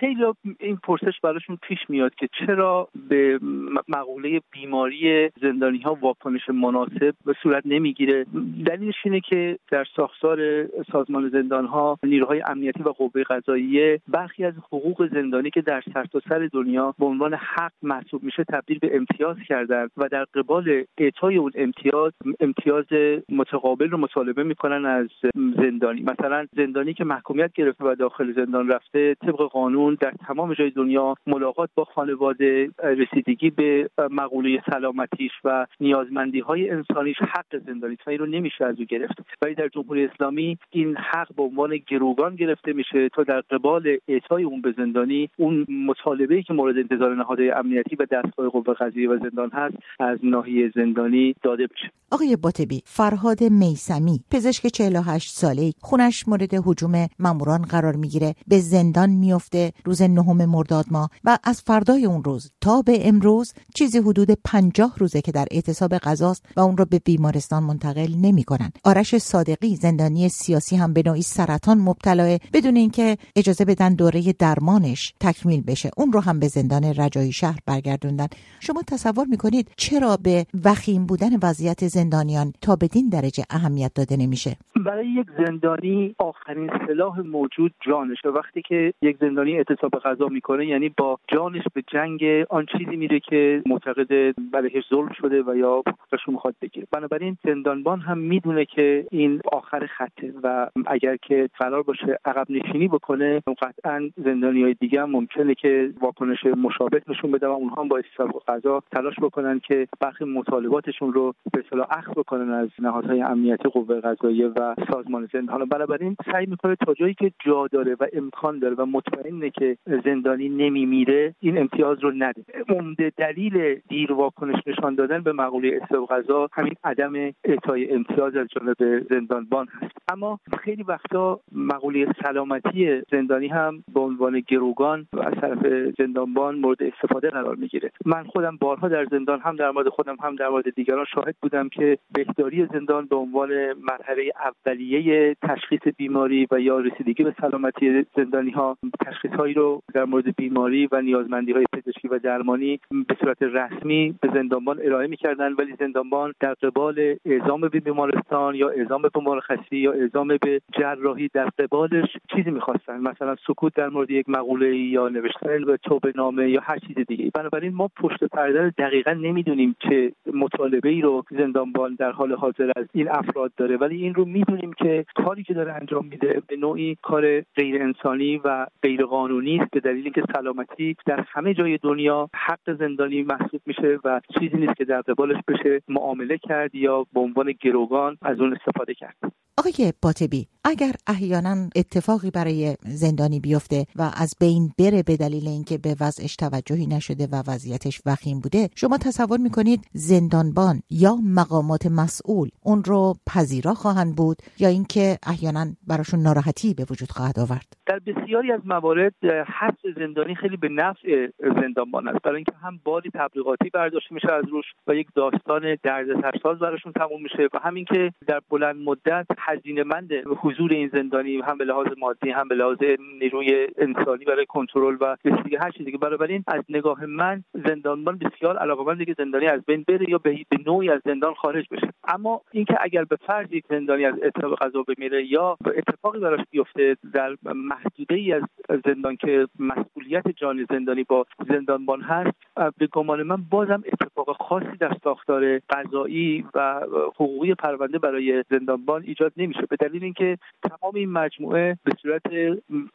[0.00, 0.24] خیلی
[0.60, 3.38] این پرسش براشون پیش میاد که چرا به
[3.88, 8.26] مقوله بیماری زندانی ها واکنش مناسب به صورت نمی‌گیره.
[8.66, 14.54] دلیلش اینه که در ساختار سازمان زندان ها نیروهای امنیتی و قوه قضاییه برخی از
[14.72, 19.36] حقوق زندانی که در سرتاسر سر دنیا به عنوان حق محسوب میشه تبدیل به امتیاز
[19.48, 22.84] کردن و در قبال اعطای اون امتیاز امتیاز
[23.28, 26.02] متقابل رو مطالبه می‌کنن از زندانی.
[26.02, 31.14] مثلا زندانی که محکومیت گرفته و داخل زندان رفته طبق قانون در تمام جای دنیا
[31.26, 37.96] ملاقات با خانواده رسیدگی به مقوله سلامتیش و نیازمندی های انسانیش حق زندانی.
[38.06, 39.14] و رو نمیشه از او گرفت.
[39.42, 44.42] ولی در جمهوری اسلامی این حق به عنوان گروگان گرفته میشه تا در قبال اعطای
[44.42, 49.18] اون به زندانی اون مطالبه که مورد انتظار نهادهای امنیتی و دستگاه قوه قضاییه و
[49.18, 56.28] زندان هست از ناحیه زندانی داده بشه آقای باطبی فرهاد میسمی پزشک 48 ساله خونش
[56.28, 58.34] مورد حجوم ماموران قرار می‌گیره.
[58.48, 63.52] به زندان میفته روز نهم مرداد ماه و از فردای اون روز تا به امروز
[63.74, 68.72] چیزی حدود 50 روزه که در اعتصاب غذاست و اون رو به بیمارستان منتقل نمی‌کنن.
[68.84, 75.14] آرش صادقی زندانی سیاسی هم به نوعی سرطان مبتلاه بدون اینکه اجازه بدن دوره درمانش
[75.20, 75.90] تکمیل بشه.
[75.96, 78.26] اون رو هم به زندان رجایی شهر برگردوندن.
[78.60, 84.56] شما تصور می‌کنید چرا به وخیم بودن وضعیت زندانیان تا بدین درجه اهمیت داده نمیشه؟
[84.82, 88.28] برای یک زندانی آخرین سلاح موجود جانشه.
[88.28, 93.20] وقتی که یک زندانی اعتصاب غذا می‌کنه یعنی با جانش به جنگ آن چیزی میره
[93.20, 96.86] که معتقد علیهش ظلم شده و یا حقوقش می‌خواد بگیره.
[96.92, 102.88] بنابراین زندانبان هم می‌دونه که این آخر خطه و اگر که قرار باشه عقب نشینی
[102.88, 107.96] بکنه قطعا زندانی های دیگه هم ممکنه که واکنش مشابه نشون بده و اونها با
[107.96, 114.00] اعتصاب غذا تلاش بکنن که برخی مطالباتشون رو به اخذ بکنن از نهادهای امنیتی قوه
[114.00, 115.64] قضاییه و سازمان زندان.
[115.64, 120.48] بنابراین سعی می‌کنه تا جایی که جا داره و امکان داره و مطمئنه که زندانی
[120.48, 122.44] نمیمیره این امتیاز رو نده.
[122.68, 128.46] عمده دلیل دیر واکنش نشان دادن به مقوله اعتصاب غذا همین عدم اعطای امتیاز از
[128.48, 129.96] جانب زندانبان هست.
[130.12, 137.30] اما خیلی وقتا مقوله سلامتی زندانی هم به عنوان گروگان از طرف زندانبان مورد استفاده
[137.30, 137.90] قرار می‌گیره.
[138.04, 141.68] من خودم بارها در زندان هم در مورد خودم هم در مورد دیگران شاهد بودم
[141.68, 144.32] که بهداری زندان به عنوان مرحله
[144.66, 148.76] اولیه تشخیص بیماری و یا رسیدگی به سلامتی زندانی ها
[149.06, 154.14] تشخیص هایی رو در مورد بیماری و نیازمندی های پزشکی و درمانی به صورت رسمی
[154.20, 159.76] به زندانبان ارائه می‌کردن ولی زندانبان در قبال اعزام به بیمارستان یا اعزام به مرخصی
[159.76, 165.08] یا اعزام به جراحی در قبالش چیزی می‌خواستن مثلا سکوت در مورد یک مقوله یا
[165.08, 170.12] نوشتن به توبه نامه یا هر چیز دیگه بنابراین ما پشت پرده دقیقا نمی‌دونیم چه
[170.34, 173.76] مطالبه ای رو زندانبان در حال حاضر از این افراد داره.
[173.76, 178.40] ولی این رو می‌دونیم که کاری که داره انجام میده به نوعی کار غیر انسانی
[178.44, 183.60] و غیر قانونی است به دلیل اینکه سلامتی در همه جای دنیا حق زندانی محسوب
[183.66, 188.40] میشه و چیزی نیست که در قبالش بشه معامله کرد یا به عنوان گروگان از
[188.40, 189.39] اون استفاده کرد.
[189.60, 195.78] آقای باطبی اگر احیانا اتفاقی برای زندانی بیفته و از بین بره به دلیل اینکه
[195.78, 202.48] به وضعش توجهی نشده و وضعیتش وخیم بوده شما تصور می‌کنید زندانبان یا مقامات مسئول
[202.64, 207.98] اون رو پذیرا خواهند بود یا اینکه احیانا براشون ناراحتی به وجود خواهد آورد؟ در
[207.98, 209.14] بسیاری از موارد
[209.58, 212.22] حبس زندانی خیلی به نفع زندانبان است.
[212.22, 217.22] برای اینکه هم بادی تبلیغاتی برداشته میشه از روش و یک داستان دردسرساز براشون تموم
[217.22, 221.86] میشه و همین که در بلند مدت هزینه مند حضور این زندانی هم به لحاظ
[221.98, 222.78] مادی هم به لحاظ
[223.20, 228.56] نیروی انسانی برای کنترل و رسیدگی هر چیزی که بنابراین از نگاه من زندانبان بسیار
[228.56, 231.88] علاقمنده که زندانی از بین بره یا به نوعی از زندان خارج بشه.
[232.08, 236.96] اما اینکه اگر به فرض یک زندانی از اعتراف غذا بمیره یا اتفاقی براش بیفته
[237.12, 238.42] در محدوده ای از
[238.84, 242.36] زندان که مسئولیت جان زندانی با زندانبان هست
[242.78, 246.80] به گمان من بازم اتفاق خاصی در ساختار قضایی و
[247.14, 249.62] حقوقی پرونده برای زندانبان ایجاد نمیشه.
[249.70, 252.22] به دلیل اینکه تمام این مجموعه به صورت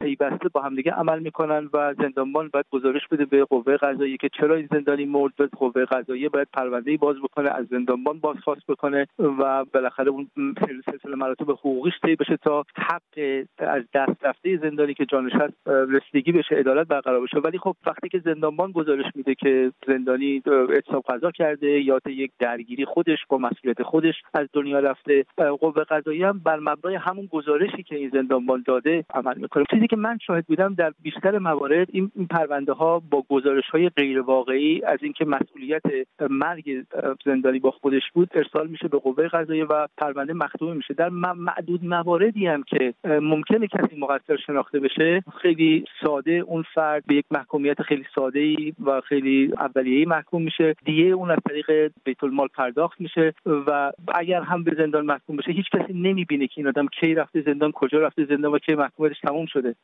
[0.00, 4.54] پیوسته با همدیگه عمل می‌کنن و زندانبان باید گزارش بده به قوه قضاییه که چرا
[4.54, 9.64] این زندانی مرد به قوه قضاییه باید پرونده باز بکنه از زندانبان بازخواست بکنه و
[9.64, 10.28] بالاخره اون
[10.60, 16.32] سلسله مراتب حقوقیش طی بشه تا حق از دست رفته زندانی که جانش هست رسیدگی
[16.32, 17.38] بشه عدالت برقرار بشه.
[17.38, 22.84] ولی خب وقتی که زندانبان گزارش میده که زندانی اعتصاب قضا کرده یا یک درگیری
[22.84, 25.24] خودش با مسئولیت خودش از دنیا رفته
[25.60, 29.64] قوه قضاییه هم بر مبنای همون گزارشی که این زندانبان داده عمل می‌کنه.
[29.70, 34.20] چیزی که من شاهد بودم در بیشتر موارد این پرونده ها با گزارش های غیر
[34.20, 35.82] واقعی از اینکه مسئولیت
[36.30, 36.84] مرگ
[37.24, 40.94] زندانی با خودش بود ارسال میشه به قوه قضاییه و پرونده مختوم میشه.
[40.94, 47.14] در معدود مواردی هم که ممکنه کسی مقصر شناخته بشه خیلی ساده اون فرد به
[47.14, 50.74] یک محکومیت خیلی ساده ای و خیلی اولیه‌ای محکوم میشه.
[50.84, 55.52] دیگه اون از طریق بیت المال پرداخت میشه و اگر هم به زندان محکوم بشه
[55.52, 59.20] هیچ کسی نمی‌بینه که این آدم کی رفته زندان کجا رفته زندان و کی محکومیتش
[59.20, 59.76] تموم شده.